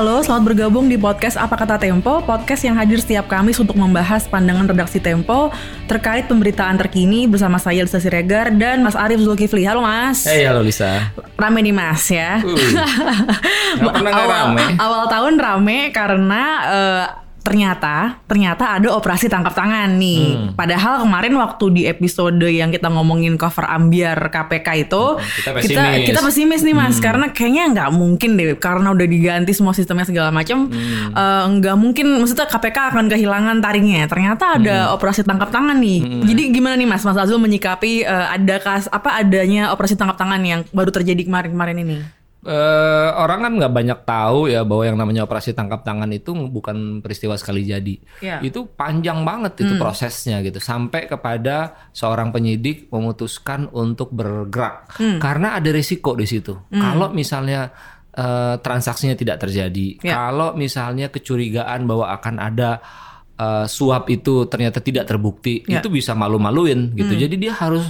[0.00, 4.24] halo, selamat bergabung di podcast Apa Kata Tempo, podcast yang hadir setiap Kamis untuk membahas
[4.24, 5.52] pandangan redaksi Tempo
[5.84, 9.68] terkait pemberitaan terkini bersama saya Lisa Siregar dan Mas Arief Zulkifli.
[9.68, 10.24] Halo Mas.
[10.24, 11.12] Hey, halo Lisa.
[11.36, 12.40] Rame nih Mas ya.
[12.40, 14.64] Uh, awal, rame.
[14.80, 17.04] awal tahun rame karena eh,
[17.50, 20.22] ternyata ternyata ada operasi tangkap tangan nih.
[20.30, 20.48] Hmm.
[20.54, 25.82] Padahal kemarin waktu di episode yang kita ngomongin cover ambiar KPK itu Hmm, kita kita
[25.82, 26.06] pesimis.
[26.06, 27.02] kita pesimis nih Mas Hmm.
[27.02, 31.10] karena kayaknya nggak mungkin deh karena udah diganti semua sistemnya segala macam Hmm.
[31.10, 34.06] eh, nggak mungkin maksudnya KPK akan kehilangan taringnya.
[34.06, 34.94] Ternyata ada Hmm.
[34.94, 35.98] operasi tangkap tangan nih.
[36.24, 40.38] Jadi gimana nih Mas Mas Azul menyikapi eh, ada kas apa adanya operasi tangkap tangan
[40.40, 41.98] yang baru terjadi kemarin-kemarin ini?
[42.40, 47.04] Eh, orang kan nggak banyak tahu ya bahwa yang namanya operasi tangkap tangan itu bukan
[47.04, 48.00] peristiwa sekali jadi.
[48.24, 48.40] Ya.
[48.40, 54.88] Itu panjang banget itu prosesnya gitu sampai kepada seorang penyidik memutuskan untuk bergerak
[55.20, 56.56] karena ada risiko di situ.
[56.72, 57.68] Kalau misalnya
[58.10, 60.16] eh, transaksinya tidak terjadi, Ya.
[60.16, 62.80] kalau misalnya kecurigaan bahwa akan ada
[63.36, 65.84] eh, suap itu ternyata tidak terbukti, Ya.
[65.84, 67.12] itu bisa malu-maluin gitu.
[67.14, 67.84] Jadi dia harus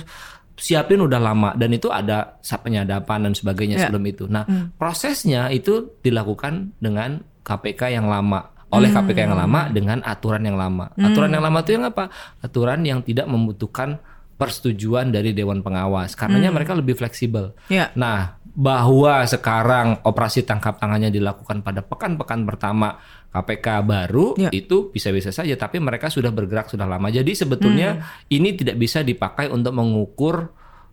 [0.61, 3.83] siapin udah lama dan itu ada penyadapan dan sebagainya Ya.
[3.89, 4.29] sebelum itu.
[4.29, 4.45] Nah,
[4.77, 10.95] prosesnya itu dilakukan dengan KPK yang lama oleh KPK yang lama dengan aturan yang lama.
[10.95, 12.07] Aturan yang lama itu yang apa?
[12.39, 13.99] Aturan yang tidak membutuhkan
[14.39, 16.15] persetujuan dari dewan pengawas.
[16.15, 17.53] Karenanya mereka lebih fleksibel.
[17.69, 17.91] Ya.
[17.99, 22.99] Nah, bahwa sekarang operasi tangkap tangannya dilakukan pada pekan-pekan pertama
[23.31, 24.51] KPK baru Ya.
[24.51, 27.09] itu bisa-bisa saja tapi mereka sudah bergerak sudah lama.
[27.09, 30.51] Jadi sebetulnya ini tidak bisa dipakai untuk mengukur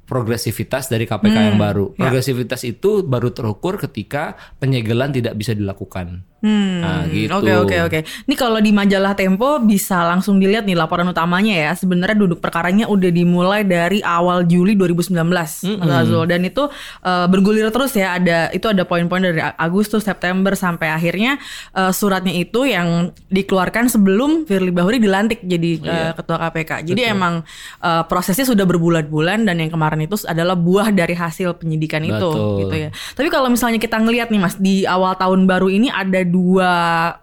[0.07, 1.91] progresivitas dari KPK yang baru.
[1.93, 2.07] Ya.
[2.07, 6.23] Progresivitas itu baru terukur ketika penyegelan tidak bisa dilakukan.
[6.37, 7.33] Hmm, Nah, gitu.
[7.33, 7.99] Oke oke oke.
[8.29, 11.71] Ini kalau di majalah Tempo bisa langsung dilihat nih laporan utamanya ya.
[11.73, 15.17] Sebenarnya duduk perkaranya udah dimulai dari awal Juli 2019,
[15.81, 16.29] Mas Azul.
[16.29, 16.69] Dan itu
[17.01, 18.21] eh, bergulir terus ya.
[18.21, 21.41] Ada itu ada poin-poin dari Agustus, September sampai akhirnya
[21.73, 26.85] eh, suratnya itu yang dikeluarkan sebelum Firly Bahuri dilantik jadi eh, ketua KPK.
[26.93, 27.41] Jadi emang
[27.81, 32.61] eh, prosesnya sudah berbulan-bulan dan yang kemarin itu adalah buah dari hasil penyidikan itu Betul.
[32.61, 32.89] gitu ya.
[33.17, 36.73] Tapi kalau misalnya kita ngelihat nih Mas di awal tahun baru ini ada dua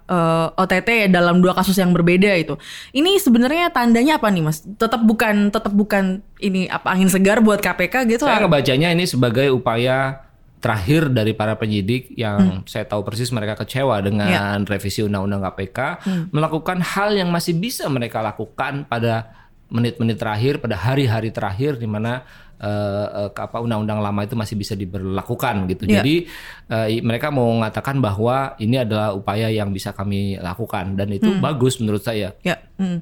[0.09, 2.57] eh, OTT ya dalam dua kasus yang berbeda itu.
[2.97, 4.65] Ini sebenarnya tandanya apa nih Mas?
[4.65, 8.25] Tetap bukan tetap bukan ini apa angin segar buat KPK gitu?
[8.25, 10.25] Saya ngebacanya ini sebagai upaya
[10.65, 16.81] terakhir dari para penyidik yang saya tahu persis mereka kecewa dengan revisi undang-undang KPK melakukan
[16.81, 22.25] hal yang masih bisa mereka lakukan pada menit-menit terakhir pada hari-hari terakhir di mana
[22.61, 25.85] eh, apa undang-undang lama itu masih bisa diberlakukan gitu.
[25.87, 26.01] Ya.
[26.01, 26.27] Jadi
[26.71, 31.79] eh, mereka mau mengatakan bahwa ini adalah upaya yang bisa kami lakukan dan itu bagus
[31.83, 32.35] menurut saya.
[32.47, 32.61] Ya.
[32.79, 32.99] hmm.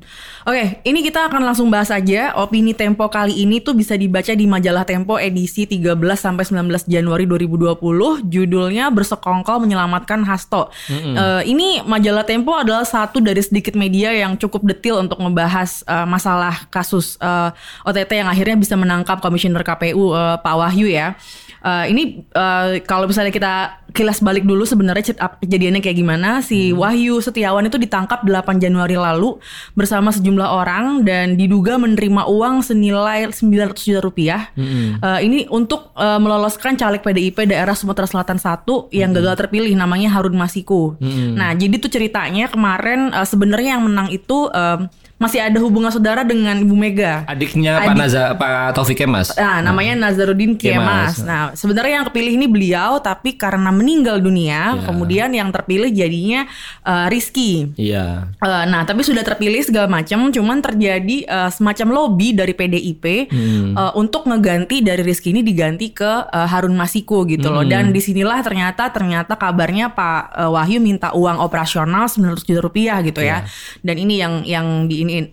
[0.49, 4.47] Oke, ini kita akan langsung bahas aja opini Tempo kali ini tuh bisa dibaca di
[4.49, 7.79] majalah Tempo edisi 13 sampai 19 Januari 2020.
[8.27, 10.73] Judulnya Bersekongkol Menyelamatkan Hasto.
[10.91, 16.07] Eh, ini majalah Tempo adalah satu dari sedikit media yang cukup detil untuk membahas eh,
[16.09, 17.51] masalah kasus eh,
[17.87, 21.19] OTT yang akhirnya bisa menangkap komisioner KPU eh, Pak Wahyu ya.
[21.63, 27.21] Eh, ini eh, kalau misalnya kita kilas balik dulu sebenarnya kejadiannya kayak gimana si Wahyu
[27.21, 29.37] Setiawan itu ditangkap 8 Januari lalu
[29.77, 34.51] bersama sejumlah orang dan diduga menerima uang senilai 900 juta rupiah.
[34.57, 40.11] Eh, ini untuk eh, meloloskan caleg PDIP daerah Sumatera Selatan 1 yang gagal terpilih namanya
[40.11, 40.97] Harun Masiku.
[41.37, 44.89] Nah jadi tuh ceritanya kemarin eh, sebenarnya yang menang itu eh,
[45.23, 47.23] masih ada hubungan saudara dengan Ibu Mega.
[47.25, 49.31] Adiknya Pak Adik- Naza Pak Taufik Kemas.
[49.33, 50.75] Nah, namanya Nazarudin Kemas.
[50.75, 51.15] Kemas.
[51.23, 54.83] Nah, sebenarnya yang kepilih ini beliau, tapi karena meninggal dunia, Ya.
[54.83, 56.45] kemudian yang terpilih jadinya
[56.83, 57.71] eh, Rizky.
[57.77, 58.27] Iya.
[58.37, 63.73] Eh, nah, tapi sudah terpilih segala macam, cuman terjadi eh, semacam lobby dari PDIP Hmm.
[63.73, 67.63] eh, untuk ngeganti dari Rizky ini diganti ke eh, Harun Masiku gitu loh.
[67.63, 67.71] Hmm.
[67.71, 72.99] Dan di sinilah ternyata ternyata kabarnya Pak eh, Wahyu minta uang operasional 900 juta rupiah
[73.01, 73.45] gitu ya.
[73.79, 74.67] Dan ini yang yang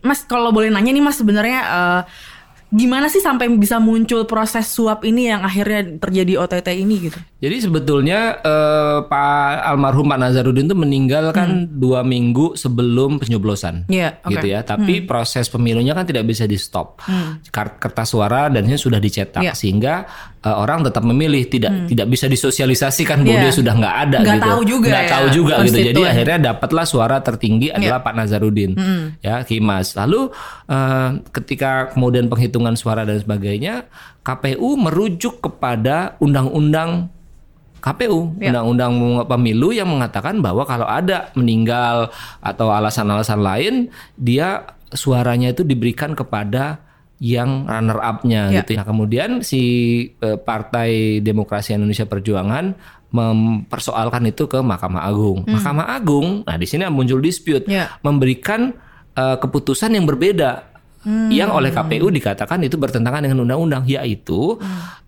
[0.04, 2.02] Mas kalau boleh nanya nih Mas sebenarnya eh,
[2.70, 7.20] gimana sih sampai bisa muncul proses suap ini yang akhirnya terjadi OTT ini gitu?
[7.40, 14.20] Jadi sebetulnya eh, Pak almarhum Pak Nazarudin itu meninggal kan dua minggu sebelum penyoblosan, Iya,
[14.20, 14.36] oke.
[14.36, 14.60] gitu ya.
[14.62, 17.00] Tapi proses pemilunya kan tidak bisa di stop.
[17.48, 19.56] Kar- Kertas suara dan ini sudah dicetak Iya.
[19.56, 20.04] sehingga
[20.40, 23.44] eh, orang tetap memilih, tidak tidak bisa disosialisasikan bahwa Iya.
[23.48, 24.44] dia sudah nggak ada Nggak gitu.
[24.46, 25.78] tahu juga Nggak ya, tahu juga gitu.
[25.80, 27.80] Jadi akhirnya dapatlah suara tertinggi Iya.
[27.80, 28.72] adalah Pak Nazarudin,
[29.20, 29.96] ya Kimas.
[29.96, 30.28] Lalu
[30.68, 33.88] eh, ketika kemudian penghitungan suara dan sebagainya,
[34.20, 37.16] KPU merujuk kepada undang-undang
[37.80, 38.52] KPU, Ya.
[38.52, 38.94] undang-undang
[39.26, 43.74] pemilu yang mengatakan bahwa kalau ada meninggal atau alasan-alasan lain,
[44.16, 46.84] dia suaranya itu diberikan kepada
[47.20, 48.64] yang runner up-nya Ya.
[48.64, 48.80] gitu.
[48.80, 49.62] Nah, kemudian si
[50.20, 52.76] eh, Partai Demokrasi Indonesia Perjuangan
[53.10, 55.44] mempersoalkan itu ke Mahkamah Agung.
[55.44, 57.92] Mahkamah Agung, nah di sini muncul dispute, Ya.
[58.06, 58.72] memberikan
[59.20, 60.69] eh, keputusan yang berbeda.
[61.08, 64.60] Yang oleh KPU dikatakan itu bertentangan dengan undang-undang, yaitu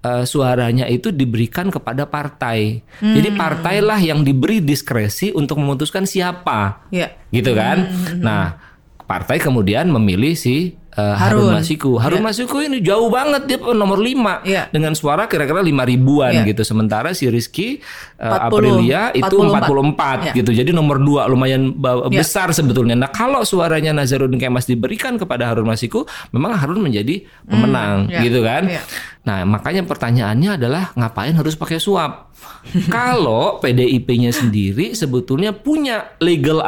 [0.02, 2.80] eh, suaranya itu diberikan kepada partai.
[2.98, 7.12] Jadi partailah yang diberi diskresi untuk memutuskan siapa Ya.
[7.30, 7.92] gitu kan.
[8.18, 8.56] Nah,
[9.04, 11.52] partai kemudian memilih si uh, Harun.
[11.52, 11.54] Harun.
[11.62, 11.92] Masiku.
[12.00, 14.68] Harun Masiku ini jauh banget dia nomor 5 Iya.
[14.72, 16.48] dengan suara kira-kira 5 ribuan Iya.
[16.52, 16.64] gitu.
[16.64, 17.80] Sementara si Rizky
[18.20, 20.18] uh, 40, Aprilia itu 44, 44.
[20.28, 20.34] Iya.
[20.36, 20.52] gitu.
[20.52, 22.20] Jadi nomor 2 lumayan Iya.
[22.22, 22.96] besar sebetulnya.
[22.98, 28.20] Nah, kalau suaranya Nazarudin Kemas diberikan kepada Harun Masiku, memang Harun menjadi pemenang iya.
[28.24, 28.68] gitu kan.
[28.68, 28.84] Iya.
[29.22, 32.34] Nah, makanya pertanyaannya adalah ngapain harus pakai suap?
[32.90, 36.62] Kalau PDIP-nya sendiri sebetulnya punya legal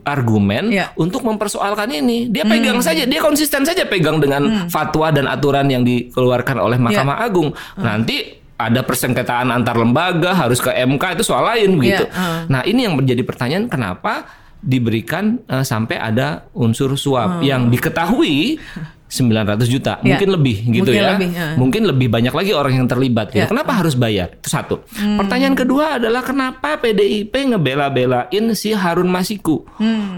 [0.00, 0.96] argumen Iya.
[0.96, 2.32] untuk mempersoalkan ini.
[2.32, 7.20] Dia pegang saja, dia konsisten saja pegang dengan fatwa dan aturan yang dikeluarkan oleh Mahkamah
[7.20, 7.52] Agung.
[7.76, 12.02] Nanti ada persengketaan antar lembaga harus ke MK itu soal lain begitu.
[12.10, 12.50] heeh.
[12.50, 14.26] Nah, ini yang menjadi pertanyaan kenapa
[14.58, 18.58] diberikan eh, sampai ada unsur suap yang diketahui
[19.08, 20.14] 900 juta, Ya.
[20.14, 21.10] mungkin lebih gitu Mungkin ya.
[21.16, 21.46] lebih, ya.
[21.56, 23.40] Mungkin lebih banyak lagi orang yang terlibat gitu.
[23.40, 23.48] Ya.
[23.48, 24.36] Kenapa harus bayar?
[24.36, 24.84] Itu satu.
[24.92, 29.64] Pertanyaan kedua adalah kenapa PDIP ngebela-belain si Harun Masiku?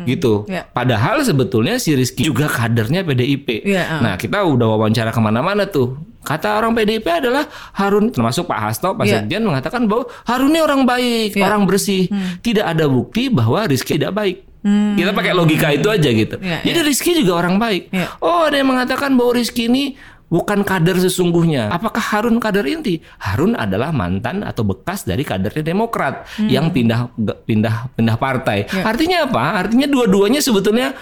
[0.05, 0.45] Gitu.
[0.47, 0.67] Ya.
[0.67, 3.63] Padahal sebetulnya si Rizky juga kadernya PDIP.
[3.63, 5.95] Ya, Nah, kita udah wawancara ke mana-mana tuh.
[6.21, 9.25] Kata orang PDIP adalah Harun, termasuk Pak Hasto, Pak Ya.
[9.25, 11.49] Sekjen mengatakan bahwa Harun ini orang baik, Ya.
[11.49, 12.13] orang bersih.
[12.43, 14.50] Tidak ada bukti bahwa Rizky tidak baik.
[14.63, 16.37] Kita pakai logika itu aja gitu.
[16.41, 17.89] Ya, Jadi Rizky juga orang baik.
[17.93, 18.13] Ya.
[18.21, 19.97] Oh, ada yang mengatakan bahwa Rizky ini
[20.31, 21.69] bukan kader sesungguhnya.
[21.75, 23.03] Apakah Harun kader inti?
[23.19, 28.71] Harun adalah mantan atau bekas dari kadernya Demokrat yang pindah pindah pindah partai.
[28.71, 29.67] Artinya apa?
[29.67, 30.95] Artinya dua-duanya sebetulnya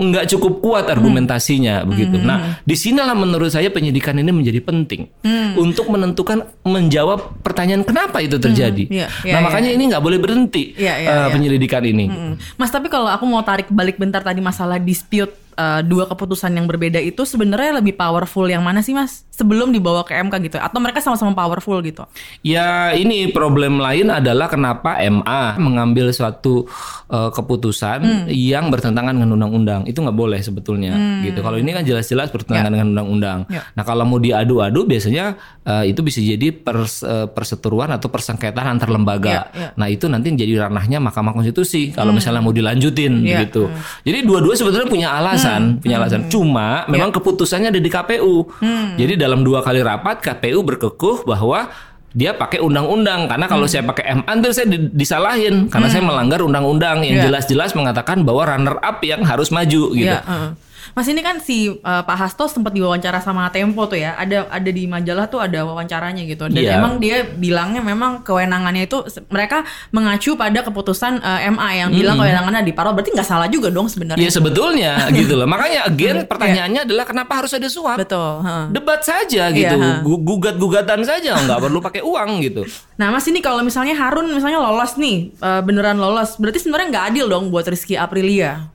[0.00, 2.16] nggak cukup kuat argumentasinya begitu.
[2.16, 5.12] Nah, di sinilah menurut saya penyidikan ini menjadi penting
[5.60, 8.88] untuk menentukan menjawab pertanyaan kenapa itu terjadi.
[8.88, 9.44] Iya, iya, nah, iya.
[9.44, 11.32] makanya ini nggak boleh berhenti Iya, iya, eh, iya.
[11.32, 12.06] penyelidikan ini.
[12.08, 12.34] Hmm.
[12.56, 16.64] Mas tapi kalau aku mau tarik balik bentar tadi masalah dispute uh, dua keputusan yang
[16.64, 19.28] berbeda itu sebenarnya lebih powerful yang mana sih Mas?
[19.40, 22.04] Sebelum dibawa ke MK gitu atau mereka sama-sama powerful gitu?
[22.44, 26.68] Ya ini problem lain adalah kenapa MA mengambil suatu
[27.08, 30.92] uh, keputusan yang bertentangan dengan undang-undang itu nggak boleh sebetulnya
[31.24, 31.40] gitu.
[31.40, 33.38] Kalau ini kan jelas-jelas bertentangan dengan undang-undang.
[33.48, 33.62] Ya.
[33.72, 38.90] Nah kalau mau diadu-adu biasanya uh, itu bisa jadi pers- uh, perseteruan atau persengketaan antar
[38.90, 39.30] lembaga.
[39.30, 39.68] Ya, ya.
[39.78, 43.70] Nah itu nanti jadi ranahnya Mahkamah Konstitusi kalau misalnya mau dilanjutin Ya, gitu.
[44.02, 46.26] Jadi dua-dua sebetulnya punya alasan, punya alasan.
[46.26, 48.50] Cuma memang keputusannya ada di KPU.
[48.98, 51.70] Jadi dalam dua kali rapat KPU berkekuh bahwa
[52.10, 56.42] dia pakai undang-undang karena kalau saya pakai MA nanti saya di- disalahin karena saya melanggar
[56.42, 57.30] undang-undang yang Iya.
[57.30, 60.10] jelas-jelas mengatakan bahwa runner up yang harus maju gitu.
[60.10, 60.50] Ya, heeh.
[60.90, 64.14] Mas ini kan si uh, Pak Hasto sempat diwawancara sama Tempo tuh ya.
[64.14, 66.46] Ada ada di majalah tuh ada wawancaranya gitu.
[66.46, 66.76] Dan Iya.
[66.76, 72.62] emang dia bilangnya memang kewenangannya itu mereka mengacu pada keputusan uh, MA yang bilang kewenangannya
[72.62, 72.92] di Parol.
[72.92, 74.20] Berarti nggak salah juga dong sebenarnya.
[74.20, 75.44] Ya sebetulnya gitu loh.
[75.44, 77.96] Makanya again pertanyaannya adalah kenapa harus ada suap?
[77.96, 78.40] Betul.
[78.40, 78.64] heeh.
[78.70, 80.00] Debat saja gitu, Iya, ha.
[80.00, 82.62] Gu- gugat-gugatan saja, nggak perlu pakai uang gitu.
[82.96, 87.06] Nah Mas ini kalau misalnya Harun misalnya lolos nih uh, beneran lolos, berarti sebenarnya nggak
[87.08, 88.68] adil dong buat Rizky Aprilia.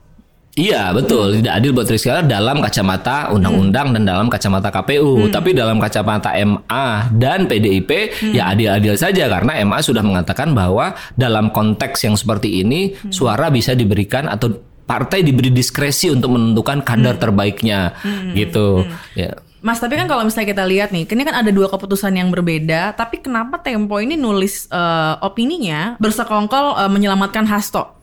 [0.56, 1.44] Iya betul.
[1.44, 6.32] Tidak adil buat Rizky Ihtiar dalam kacamata undang-undang dan dalam kacamata KPU tapi dalam kacamata
[6.32, 9.28] MA dan PDIP ya adil-adil saja.
[9.28, 14.56] Karena MA sudah mengatakan bahwa dalam konteks yang seperti ini suara bisa diberikan atau
[14.88, 17.92] partai diberi diskresi untuk menentukan kadar terbaiknya.
[18.32, 18.88] Gitu.
[19.12, 19.36] Ya.
[19.60, 22.94] Mas, tapi kan kalau misalnya kita lihat nih, ini kan ada dua keputusan yang berbeda,
[22.94, 27.95] tapi kenapa Tempo ini nulis eh, opininya bersekongkol eh, menyelamatkan Hasto?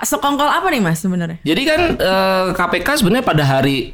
[0.00, 1.38] Sekongkol apa nih Mas sebenarnya?
[1.40, 3.92] Jadi kan eh, KPK sebenarnya pada hari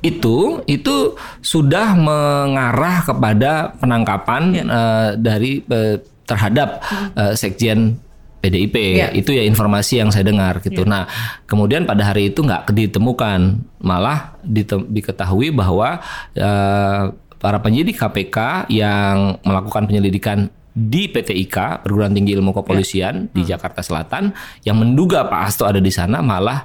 [0.00, 6.82] itu itu sudah mengarah kepada penangkapan eh, dari eh, terhadap
[7.14, 7.98] eh, sekjen
[8.42, 9.08] PDIP Iya.
[9.14, 10.82] itu ya informasi yang saya dengar gitu.
[10.82, 11.06] Nah
[11.46, 16.02] kemudian pada hari itu nggak ditemukan malah dite- diketahui bahwa
[16.34, 17.02] eh,
[17.38, 23.84] para penyidik KPK yang melakukan penyelidikan di PT IKA Perguruan Tinggi Ilmu Kepolisian di Jakarta
[23.84, 24.32] Selatan
[24.64, 26.64] yang menduga Pak Hasto ada di sana malah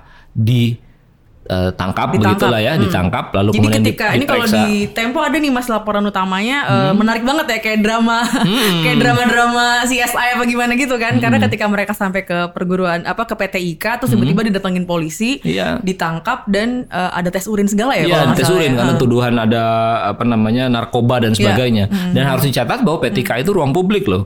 [1.48, 2.12] ditangkap Ditangkap.
[2.12, 2.84] begitulah ya Hmm.
[2.84, 6.92] ditangkap lalu Jadi kemudian ketika ini kalau di Tempo ada nih Mas laporan utamanya eh,
[6.94, 8.20] menarik banget ya kayak drama
[8.84, 13.34] kayak drama-drama CSI apa gimana gitu kan karena ketika mereka sampai ke perguruan apa ke
[13.34, 15.80] PT IKA terus tiba-tiba didatengin polisi Iya.
[15.80, 18.78] ditangkap dan eh, ada tes urin segala ya kalau nggak tes urin ya.
[18.78, 19.02] karena Heeh.
[19.02, 19.64] tuduhan ada
[20.10, 21.40] apa namanya narkoba dan Iya.
[21.40, 21.86] sebagainya.
[22.10, 24.26] Dan harus dicatat bahwa PTK itu ruang publik loh.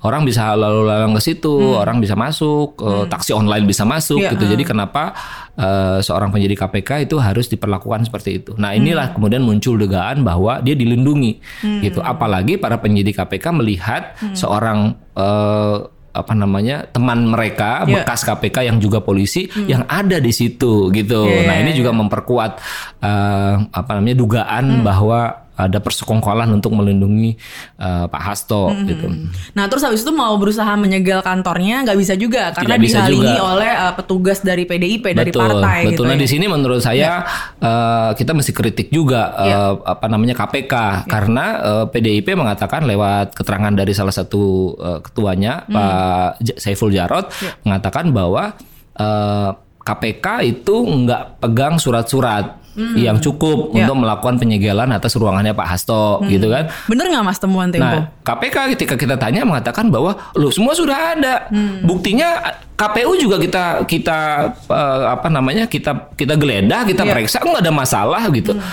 [0.00, 4.32] Orang bisa lalu lalang ke situ, orang bisa masuk, eh, taksi online bisa masuk Iya,
[4.32, 4.44] gitu.
[4.48, 5.12] Jadi kenapa
[5.58, 8.52] uh, seorang penyidik KPK itu harus diperlakukan seperti itu.
[8.56, 9.14] Nah inilah hmm.
[9.18, 11.80] kemudian muncul dugaan bahwa dia dilindungi hmm.
[11.84, 12.00] gitu.
[12.00, 14.36] Apalagi para penyidik KPK melihat hmm.
[14.36, 18.04] seorang uh, apa namanya teman mereka yeah.
[18.04, 19.68] bekas KPK yang juga polisi hmm.
[19.68, 21.24] yang ada di situ gitu.
[21.24, 21.48] Yeah.
[21.48, 22.52] Nah ini juga memperkuat
[23.00, 24.84] uh, apa namanya dugaan hmm.
[24.84, 27.36] bahwa ada persekongkolan untuk melindungi
[27.76, 28.84] uh, Pak Hasto hmm.
[28.88, 29.06] gitu.
[29.52, 33.72] Nah terus habis itu mau berusaha menyegel kantornya nggak bisa juga karena Tidak dihalangi oleh
[33.76, 35.78] uh, petugas dari PDIP betul, dari partai.
[35.84, 35.92] Betul.
[35.92, 36.20] Gitu nah ya.
[36.24, 37.14] di sini menurut saya ya.
[37.60, 39.56] uh, kita mesti kritik juga ya.
[39.72, 40.90] uh, apa namanya KPK ya.
[41.04, 45.74] karena uh, PDIP mengatakan lewat keterangan dari salah satu uh, ketuanya hmm.
[45.76, 47.52] Pak Saiful Jarot ya.
[47.68, 48.56] mengatakan bahwa
[48.96, 49.50] uh,
[49.82, 52.96] KPK itu nggak pegang surat-surat hmm.
[52.96, 53.84] yang cukup ya.
[53.84, 56.28] untuk melakukan penyegelan atas ruangannya Pak Hasto hmm.
[56.32, 56.64] gitu kan.
[56.88, 57.84] Bener nggak Mas temuan Tempo?
[57.84, 61.34] Nah, KPK ketika kita tanya mengatakan bahwa lu semua sudah ada.
[61.52, 61.84] Hmm.
[61.84, 64.18] Buktinya KPU juga kita kita
[64.66, 67.12] uh, apa namanya kita kita geledah, kita ya.
[67.12, 68.56] periksa nggak ada masalah gitu.
[68.56, 68.64] Hmm.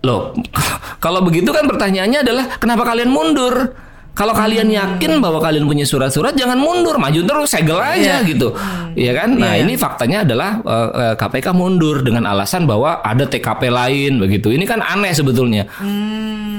[0.00, 0.32] Loh,
[1.04, 3.76] kalau begitu kan pertanyaannya adalah kenapa kalian mundur?
[4.10, 8.26] Kalau kalian yakin bahwa kalian punya surat-surat, jangan mundur, maju terus, segel aja yeah.
[8.26, 8.92] gitu, hmm.
[8.98, 9.30] ya kan?
[9.32, 9.64] Nah yeah.
[9.64, 14.52] ini faktanya adalah uh, KPK mundur dengan alasan bahwa ada TKP lain begitu.
[14.52, 15.64] Ini kan aneh sebetulnya.
[15.78, 16.50] Hmm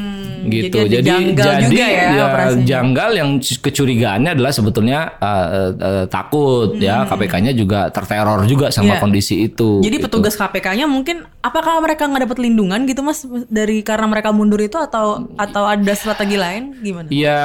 [0.47, 0.77] gitu.
[0.89, 2.25] Jadi, jadi janggal jadi juga ya, ya
[2.65, 7.03] janggal yang kecurigaannya adalah sebetulnya uh, uh, takut ya.
[7.03, 7.05] hmm.
[7.05, 9.01] ya KPK-nya juga terteror juga sama yeah.
[9.01, 9.83] kondisi itu.
[9.83, 10.05] Jadi gitu.
[10.09, 14.77] petugas KPK-nya mungkin apakah mereka nggak dapat lindungan gitu Mas dari karena mereka mundur itu
[14.77, 17.09] atau atau ada strategi lain gimana?
[17.09, 17.41] Ya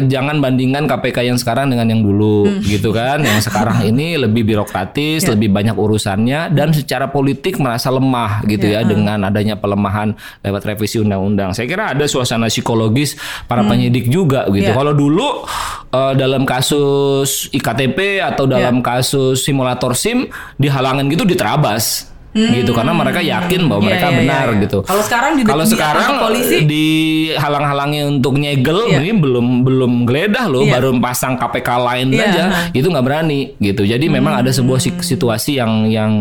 [0.00, 2.64] jangan bandingkan KPK yang sekarang dengan yang dulu hmm.
[2.64, 3.20] gitu kan.
[3.20, 5.32] Yang sekarang ini lebih birokratis, yeah.
[5.36, 8.80] lebih banyak urusannya dan secara politik merasa lemah gitu yeah.
[8.80, 8.90] ya hmm.
[8.90, 11.52] dengan adanya pelemahan lewat revisi undang-undang.
[11.52, 13.70] Saya kira ada suasana psikologis para hmm.
[13.70, 14.72] penyidik juga gitu.
[14.72, 14.76] Yeah.
[14.76, 15.44] Kalau dulu
[15.92, 18.84] uh, dalam kasus iktp atau dalam yeah.
[18.84, 22.15] kasus simulator SIM dihalangin gitu diterabas.
[22.36, 22.52] Hmm.
[22.52, 24.62] gitu karena mereka yakin bahwa yeah, mereka yeah, benar yeah, yeah.
[24.68, 24.78] gitu.
[24.84, 29.00] Kalau sekarang di kalau sekarang polisi dihalang-halangi untuk nyegel yeah.
[29.00, 30.76] ini belum belum geledah loh yeah.
[30.76, 32.28] baru pasang KPK lain yeah.
[32.28, 32.44] aja
[32.76, 33.88] itu nggak berani gitu.
[33.88, 34.14] Jadi hmm.
[34.20, 36.12] memang ada sebuah situasi yang yang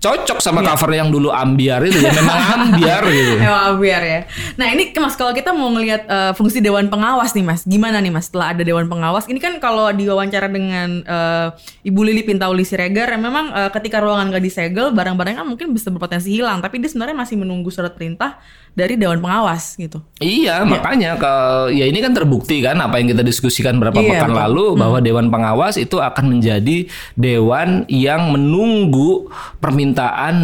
[0.00, 0.72] cocok sama yeah.
[0.72, 3.32] cover yang dulu ambiar itu ya memang ambiar gitu.
[3.36, 4.20] Memang ambiar ya.
[4.56, 8.08] Nah ini mas kalau kita mau ngelihat uh, fungsi dewan pengawas nih mas, gimana nih
[8.08, 9.28] mas setelah ada dewan pengawas?
[9.28, 11.52] Ini kan kalau diwawancara dengan uh,
[11.84, 15.92] Ibu Lili Pintauli Siregar, ya memang uh, ketika ruangan nggak disegel, barang-barang kan mungkin bisa
[15.92, 18.40] berpotensi hilang, tapi dia sebenarnya masih menunggu surat perintah
[18.72, 19.98] dari dewan pengawas gitu.
[20.22, 20.66] Iya, ya.
[20.66, 21.32] makanya ke
[21.74, 24.42] ya ini kan terbukti kan apa yang kita diskusikan beberapa iya, pekan betul.
[24.46, 24.78] lalu hmm.
[24.78, 26.86] bahwa dewan pengawas itu akan menjadi
[27.18, 29.28] dewan yang menunggu
[29.58, 29.89] permintaan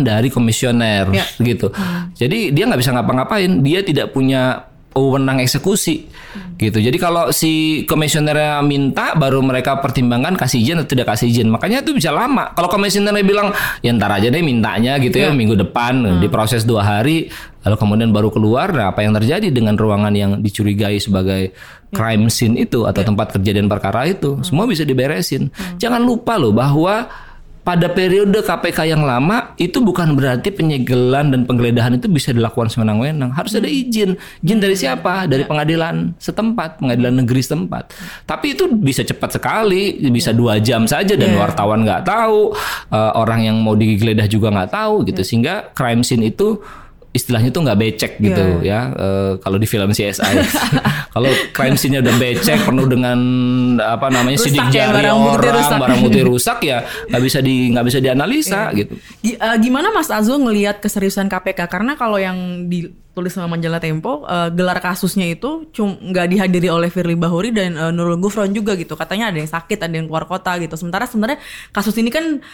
[0.05, 1.25] dari komisioner ya.
[1.41, 1.71] gitu.
[1.71, 2.13] Hmm.
[2.15, 6.57] Jadi dia nggak bisa ngapa-ngapain, dia tidak punya wewenang eksekusi hmm.
[6.57, 6.81] gitu.
[6.81, 11.53] Jadi kalau si komisionernya minta baru mereka pertimbangkan kasih izin atau tidak kasih izin.
[11.53, 12.57] Makanya itu bisa lama.
[12.57, 13.53] Kalau komisionernya bilang
[13.85, 16.19] ya ntar aja deh mintanya gitu ya, ya minggu depan hmm.
[16.25, 17.29] diproses dua hari
[17.67, 21.51] lalu kemudian baru keluar nah apa yang terjadi dengan ruangan yang dicurigai sebagai
[21.91, 23.11] crime scene itu atau ya.
[23.11, 24.43] tempat kejadian perkara itu hmm.
[24.47, 25.53] semua bisa diberesin.
[25.53, 25.77] Hmm.
[25.77, 27.11] Jangan lupa loh bahwa
[27.67, 33.35] pada periode KPK yang lama itu bukan berarti penyegelan dan penggeledahan itu bisa dilakukan sewenang-wenang.
[33.35, 33.81] Harus ada hmm.
[33.83, 34.11] izin.
[34.39, 35.27] Izin dari siapa?
[35.27, 35.51] Dari ya.
[35.51, 37.91] pengadilan setempat, pengadilan negeri setempat.
[38.23, 40.39] Tapi itu bisa cepat sekali, bisa ya.
[40.39, 41.43] dua jam saja dan yeah.
[41.43, 42.55] wartawan nggak tahu,
[42.95, 45.27] uh, orang yang mau digeledah juga nggak tahu gitu.
[45.27, 46.63] Sehingga crime scene itu
[47.17, 48.93] istilahnya tuh nggak becek gitu yeah.
[48.93, 50.37] ya uh, kalau di film CSI
[51.17, 53.19] kalau crime scene-nya udah becek penuh dengan
[53.81, 55.79] apa namanya rusak sidik ya, jari barang orang rusak.
[55.81, 58.77] barang bukti rusak ya nggak bisa di nggak bisa dianalisa yeah.
[58.77, 58.93] gitu
[59.41, 64.53] uh, gimana Mas Azul ngelihat keseriusan KPK karena kalau yang ditulis sama majalah Tempo uh,
[64.53, 68.93] gelar kasusnya itu cuma nggak dihadiri oleh Firly Bahuri dan uh, Nurul Gufron juga gitu
[68.93, 71.41] katanya ada yang sakit ada yang keluar kota gitu sementara sebenarnya
[71.73, 72.45] kasus ini kan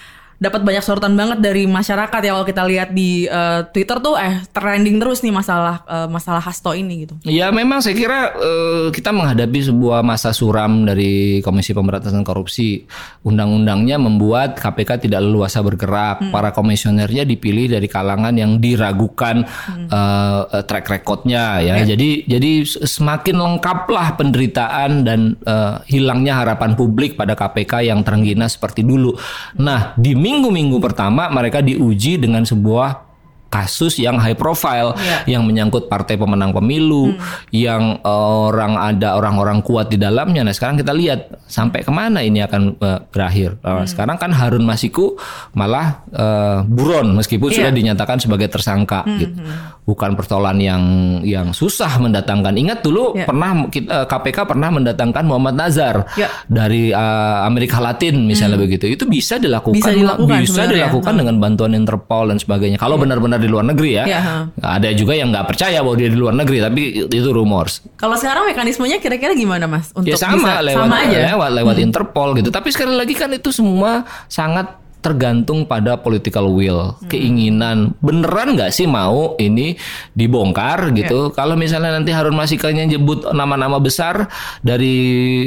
[0.43, 4.43] dapat banyak sorotan banget dari masyarakat ya kalau kita lihat di uh, Twitter tuh eh
[4.51, 7.15] trending terus nih masalah uh, masalah Hasto ini gitu.
[7.23, 12.83] Ya memang saya kira uh, kita menghadapi sebuah masa suram dari Komisi Pemberantasan Korupsi.
[13.23, 16.19] Undang-undangnya membuat KPK tidak leluasa bergerak.
[16.19, 16.35] Hmm.
[16.35, 19.87] Para komisionernya dipilih dari kalangan yang diragukan hmm.
[19.95, 21.79] uh, track recordnya ya.
[21.79, 21.95] ya.
[21.95, 28.83] Jadi jadi semakin lengkaplah penderitaan dan uh, hilangnya harapan publik pada KPK yang terenggina seperti
[28.83, 29.15] dulu.
[29.63, 33.13] Nah di minggu-minggu pertama mereka diuji dengan sebuah
[33.53, 35.37] kasus yang high profile yeah.
[35.37, 37.53] yang menyangkut partai pemenang pemilu, hmm.
[37.53, 40.41] yang orang ada orang-orang kuat di dalamnya.
[40.41, 43.61] Nah sekarang kita lihat sampai ke mana ini akan uh, berakhir.
[43.61, 43.93] Nah, hmm.
[43.93, 45.21] Sekarang kan Harun Masiku
[45.53, 47.69] malah uh, buron meskipun yeah.
[47.69, 49.05] sudah dinyatakan sebagai tersangka.
[49.05, 49.21] Hmm.
[49.21, 49.37] Gitu.
[49.83, 50.83] Bukan persoalan yang
[51.27, 52.55] yang susah mendatangkan.
[52.55, 53.27] Ingat dulu yeah.
[53.27, 56.31] pernah kita, KPK pernah mendatangkan Muhammad Nazar yeah.
[56.47, 58.65] dari uh, Amerika Latin misalnya hmm.
[58.71, 58.85] begitu.
[58.87, 61.21] Itu bisa dilakukan, bisa dilakukan, bisa dilakukan hmm.
[61.27, 62.79] dengan bantuan Interpol dan sebagainya.
[62.79, 63.03] Kalau yeah.
[63.03, 64.05] benar-benar di luar negeri ya.
[64.07, 64.55] Yeah.
[64.63, 67.83] Ada juga yang nggak percaya bahwa dia di luar negeri, tapi itu rumors.
[67.99, 69.91] Kalau sekarang mekanismenya kira-kira gimana, Mas?
[69.99, 71.19] Untuk ya sama, bisa, lewat, sama aja.
[71.35, 71.87] lewat lewat hmm.
[71.91, 72.51] Interpol gitu.
[72.55, 77.11] Tapi sekali lagi kan itu semua sangat tergantung pada political will, hmm.
[77.11, 77.93] keinginan.
[77.99, 79.75] Beneran nggak sih mau ini
[80.15, 81.29] dibongkar gitu?
[81.29, 81.35] Yeah.
[81.35, 84.31] Kalau misalnya nanti Harun Masikanya nyebut nama-nama besar
[84.63, 84.95] dari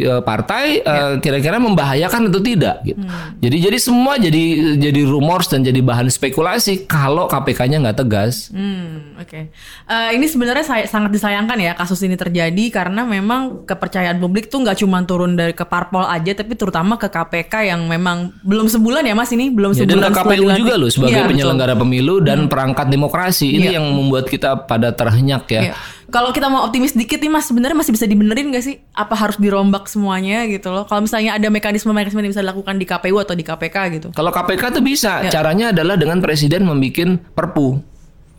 [0.04, 1.16] uh, partai, yeah.
[1.16, 2.84] uh, kira-kira membahayakan atau tidak?
[2.84, 3.00] Gitu.
[3.00, 3.40] Hmm.
[3.40, 8.52] Jadi jadi semua jadi jadi rumors dan jadi bahan spekulasi kalau KPK-nya nggak tegas.
[8.52, 9.44] Hmm, Oke, okay.
[9.88, 14.52] uh, eh, ini sebenarnya saya, sangat disayangkan ya kasus ini terjadi karena memang kepercayaan publik
[14.52, 18.68] tuh nggak cuma turun dari ke parpol aja, tapi terutama ke KPK yang memang belum
[18.68, 21.84] sebulan ya Mas ini belum ya, sebulan dan KPU juga loh sebagai ya, penyelenggara betul.
[21.86, 22.52] pemilu dan hmm.
[22.52, 23.82] perangkat demokrasi ini ya.
[23.82, 25.62] yang membuat kita pada terhenyak ya.
[25.72, 25.76] ya.
[26.06, 28.78] Kalau kita mau optimis dikit nih mas, sebenarnya masih bisa dibenerin gak sih?
[28.94, 30.86] Apa harus dirombak semuanya gitu loh?
[30.86, 34.08] Kalau misalnya ada mekanisme-mekanisme yang bisa dilakukan di KPU atau di KPK gitu?
[34.14, 35.34] Kalau KPK tuh bisa, ya.
[35.34, 37.82] caranya adalah dengan presiden membuat perpu.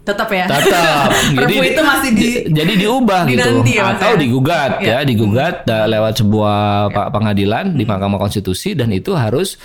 [0.07, 0.47] Tetap ya.
[0.47, 1.11] Tetap.
[1.43, 4.19] jadi itu masih di jadi diubah gitu ya, atau ya?
[4.23, 5.87] digugat ya, ya digugat hmm.
[5.91, 6.61] lewat sebuah
[6.95, 7.03] ya.
[7.11, 7.79] pengadilan hmm.
[7.83, 9.59] di Mahkamah Konstitusi dan itu harus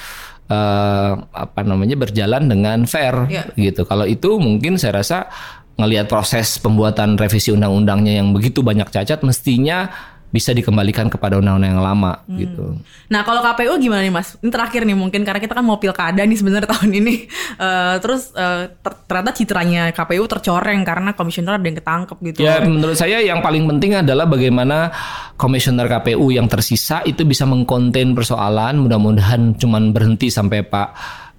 [0.52, 3.48] uh, apa namanya berjalan dengan fair yeah.
[3.56, 3.88] gitu.
[3.88, 5.32] Kalau itu mungkin saya rasa
[5.80, 9.90] ngelihat proses pembuatan revisi undang-undangnya yang begitu banyak cacat mestinya
[10.32, 12.38] bisa dikembalikan kepada undang-undang yang lama hmm.
[12.40, 12.66] gitu.
[13.12, 14.40] Nah kalau KPU gimana nih mas?
[14.40, 17.16] Ini terakhir nih mungkin karena kita kan mau pilkada nih sebenarnya tahun ini.
[17.60, 22.40] Uh, terus uh, ter ternyata citranya KPU tercoreng karena komisioner ada yang ketangkep gitu.
[22.48, 24.90] Ya menurut saya yang paling penting adalah bagaimana
[25.36, 28.80] komisioner KPU yang tersisa itu bisa mengkonten persoalan.
[28.80, 30.90] Mudah-mudahan cuman berhenti sampai Pak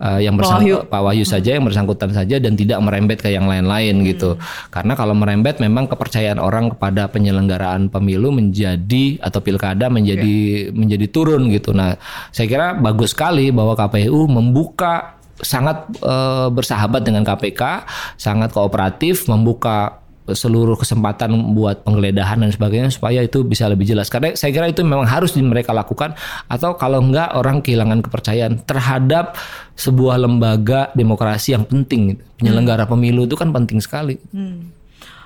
[0.00, 4.00] uh, yang bersangkutan Pak Wahyu saja yang bersangkutan saja dan tidak merembet ke yang lain-lain
[4.00, 4.06] hmm.
[4.12, 4.30] gitu.
[4.70, 10.74] Karena kalau merembet memang kepercayaan orang kepada penyelenggaraan pemilu menjadi atau pilkada menjadi yeah.
[10.74, 11.74] menjadi turun gitu.
[11.74, 11.96] Nah,
[12.30, 20.01] saya kira bagus sekali bahwa KPU membuka sangat uh, bersahabat dengan KPK, sangat kooperatif, membuka
[20.30, 24.86] seluruh kesempatan buat penggeledahan dan sebagainya supaya itu bisa lebih jelas karena saya kira itu
[24.86, 26.14] memang harus mereka lakukan
[26.46, 29.34] atau kalau enggak orang kehilangan kepercayaan terhadap
[29.74, 34.14] sebuah lembaga demokrasi yang penting penyelenggara pemilu itu kan penting sekali.
[34.30, 34.81] Hmm.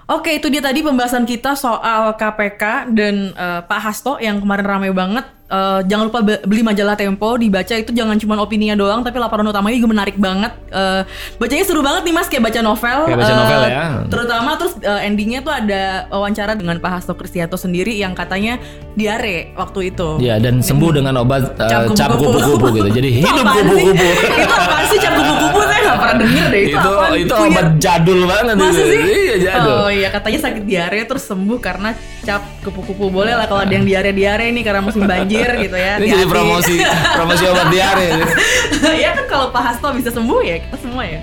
[0.07, 4.95] Oke, itu dia tadi pembahasan kita soal KPK dan uh, Pak Hasto yang kemarin ramai
[4.95, 9.47] banget Uh, jangan lupa beli majalah Tempo, dibaca itu jangan cuma opininya doang, tapi laporan
[9.47, 10.51] utamanya juga menarik banget.
[10.75, 11.07] Uh,
[11.39, 12.99] bacanya seru banget nih mas, kayak baca novel.
[13.07, 13.85] Kayak baca uh, novel ya.
[14.11, 18.59] Terutama terus uh, endingnya tuh ada wawancara dengan Pak Hasto Kristianto sendiri yang katanya
[18.99, 20.19] diare waktu itu.
[20.19, 22.91] Iya dan sembuh dengan obat uh, cap kupu-kupu gitu.
[22.91, 24.03] Jadi hidup kupu-kupu.
[24.03, 25.76] itu apa sih cap kupu-kupu?
[25.97, 26.77] Nggak pernah denger deh itu.
[26.77, 26.93] Itu,
[27.25, 28.55] itu obat jadul banget.
[28.61, 28.85] Masa itu.
[28.93, 29.01] sih?
[29.01, 29.75] Iya jadul.
[29.81, 33.09] Oh iya katanya sakit diare terus sembuh karena cap kupu-kupu.
[33.09, 35.93] Boleh lah kalau ada yang diare-diare nih karena musim banjir banjir gitu ya.
[35.97, 36.75] Ini jadi promosi
[37.17, 38.09] promosi obat diare.
[39.03, 41.21] ya kan kalau Pak Hasto bisa sembuh ya kita semua ya.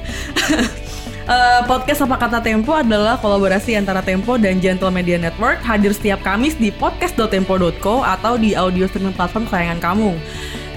[1.23, 6.19] Uh, podcast Apa Kata Tempo adalah kolaborasi antara Tempo dan Gentle Media Network hadir setiap
[6.25, 10.11] Kamis di podcast.tempo.co atau di audio streaming platform kesayangan kamu.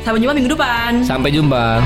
[0.06, 1.02] Sampai jumpa minggu depan.
[1.02, 1.82] Sampai jumpa.